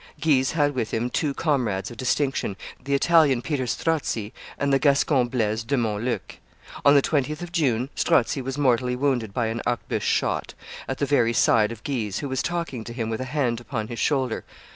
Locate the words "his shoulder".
13.89-14.43